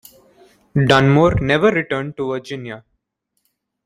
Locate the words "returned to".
1.69-2.27